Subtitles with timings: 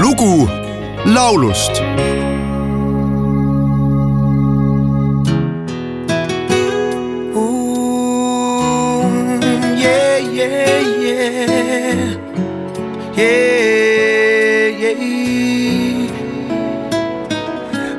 [0.00, 0.48] lugu
[1.04, 1.74] laulust.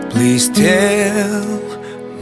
[0.09, 1.45] Please tell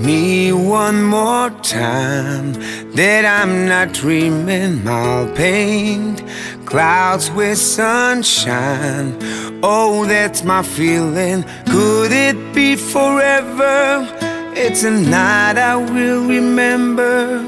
[0.01, 2.53] me one more time
[2.95, 4.85] that I'm not dreaming.
[4.87, 6.21] I'll paint
[6.65, 9.17] clouds with sunshine.
[9.63, 11.43] Oh, that's my feeling.
[11.67, 14.07] Could it be forever?
[14.55, 17.47] It's a night I will remember.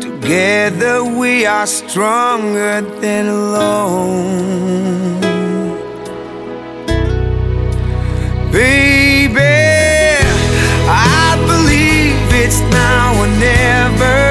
[0.00, 5.20] Together we are stronger than alone.
[8.50, 9.38] Baby,
[10.88, 14.25] I believe it's now or never.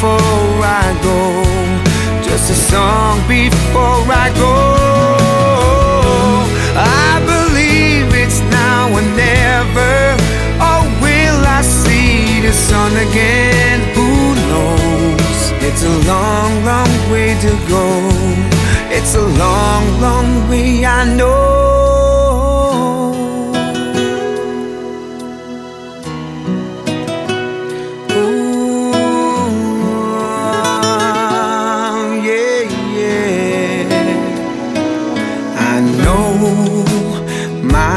[0.00, 1.44] Before I go,
[2.22, 4.56] just a song before I go.
[7.04, 10.16] I believe it's now or never.
[10.56, 13.80] Or will I see the sun again?
[13.94, 14.08] Who
[14.48, 15.40] knows?
[15.68, 17.84] It's a long, long way to go.
[18.88, 21.59] It's a long, long way, I know.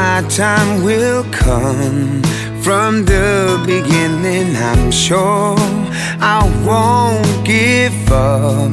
[0.04, 2.22] My time will come
[2.64, 3.28] from the
[3.72, 4.48] beginning.
[4.70, 5.56] I'm sure
[6.36, 8.72] I won't give up.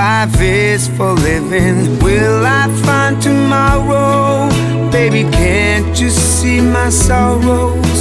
[0.00, 1.78] Life is for living.
[2.06, 4.48] Will I find tomorrow?
[4.90, 7.98] Baby, can't you see my sorrows?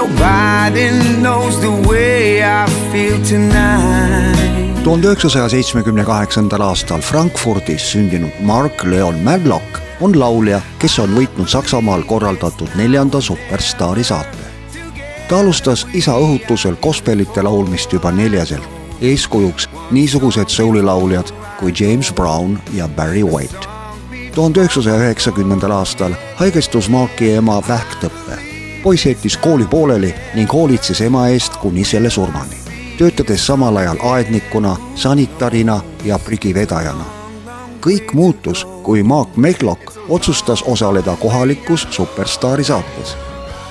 [0.00, 0.86] Nobody
[1.24, 4.84] knows the way I feel tonight.
[4.84, 11.48] tuhande üheksasaja seitsmekümne kaheksandal aastal Frankfurdis sündinud Mark Leon Madlock on laulja, kes on võitnud
[11.48, 14.50] Saksamaal korraldatud neljanda Superstaari saate.
[15.28, 18.68] ta alustas isa õhutusel gospelite laulmist juba neljaselt,
[19.00, 23.68] eeskujuks niisugused soulilauljad kui James Brown ja Barry White.
[24.34, 28.38] tuhande üheksasaja üheksakümnendal aastal haigestus Marki ema vähktõppe.
[28.82, 32.64] poiss jättis kooli pooleli ning hoolitses ema eest kuni selle surmani
[32.98, 37.13] töötades samal ajal aednikuna, sanitarina ja prügivedajana.
[37.86, 43.16] Kõik muutus, kui Mark Mehlok otsustas osaleda kohalikus Superstaari saates.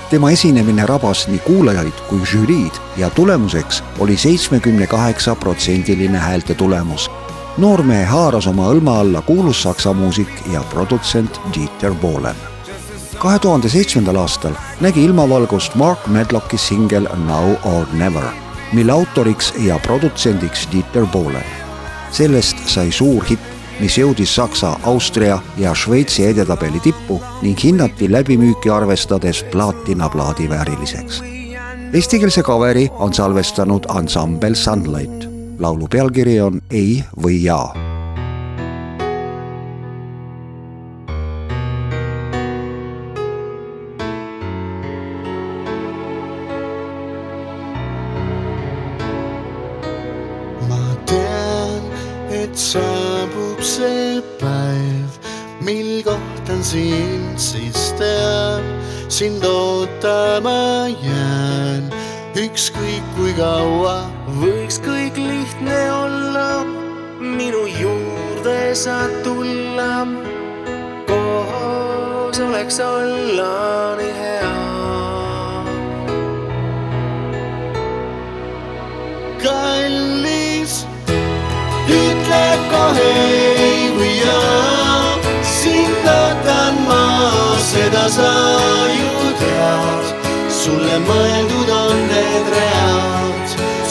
[0.10, 7.12] tema esinemine rabas nii kuulajaid kui žüriid ja tulemuseks oli seitsmekümne kaheksa protsendiline häälte tulemus.
[7.58, 12.36] noormehe haaras oma hõlma alla kuulus saksa muusik ja produtsent Dieter Bohlen
[13.20, 18.44] kahe tuhande seitsmendal aastal nägi ilmavalgust Mark Medlocki singel Now or Never
[18.74, 21.46] mille autoriks ja produtsendiks Dieter Bohlen.
[22.12, 23.53] sellest sai suur hitt,
[23.84, 31.22] mis jõudis Saksa, Austria ja Šveitsi edetabeli tippu ning hinnati läbimüüki arvestades plaatinaplaadi vääriliseks.
[31.94, 35.30] Eestikeelse kaveri on salvestanud ansambel Sunlight.
[35.60, 37.83] laulu pealkiri on Ei või jaa
[52.54, 55.16] et saabub see päev,
[55.66, 58.62] mil kohtan sind, siis tean,
[59.10, 61.90] sind ootama jään.
[62.38, 64.06] ükskõik kui kaua
[64.38, 66.62] võiks kõik lihtne olla,
[67.20, 70.06] minu juurde saad tulla.
[71.10, 74.54] koos oleks olla nii hea.
[79.42, 80.33] kallis,
[84.26, 85.20] jaa.
[85.60, 87.04] sind ootan ma,
[87.70, 88.34] seda sa
[88.98, 89.12] ju
[89.42, 90.06] tead.
[90.60, 93.48] sulle mõeldud on need read,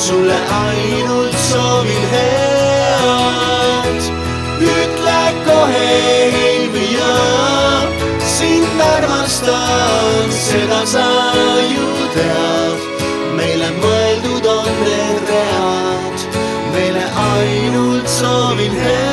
[0.06, 4.00] sulle ainult soovin head.
[4.76, 5.88] ütle kohe
[6.46, 7.82] ei jaa,
[8.36, 11.08] sind armastan, seda sa
[11.74, 12.92] ju tead
[13.36, 16.28] meile mõeldud on need read,
[16.74, 19.11] meile ainult soovin head.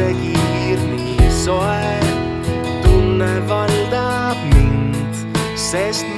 [0.00, 2.00] Päiksekiir nii soe,
[2.82, 5.14] tunne valdab mind,
[5.56, 6.09] sest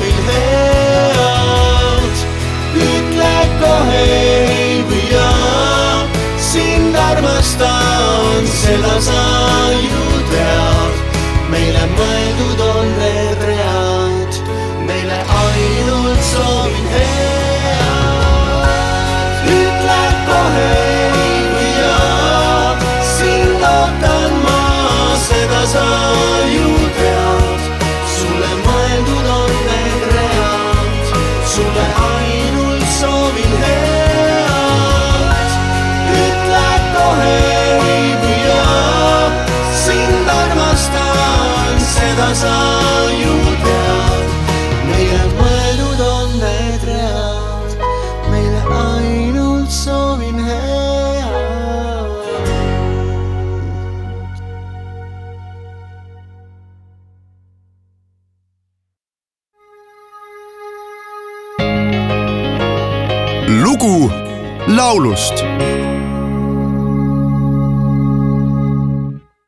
[0.00, 2.16] soovin head,
[2.74, 6.08] ütle kohe ei või jaa.
[6.50, 9.22] sind armastan, seda sa
[9.76, 10.94] ju tead,
[11.52, 12.79] meile mõeldud on.
[63.80, 64.10] Lugu
[64.68, 65.44] laulust